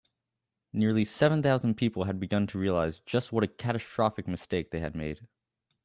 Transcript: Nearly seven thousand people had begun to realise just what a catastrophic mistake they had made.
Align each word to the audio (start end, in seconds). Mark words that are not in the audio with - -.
Nearly 0.73 1.05
seven 1.05 1.43
thousand 1.43 1.75
people 1.75 2.05
had 2.05 2.19
begun 2.19 2.47
to 2.47 2.57
realise 2.57 2.97
just 3.05 3.31
what 3.31 3.43
a 3.43 3.47
catastrophic 3.47 4.27
mistake 4.27 4.71
they 4.71 4.79
had 4.79 4.95
made. 4.95 5.27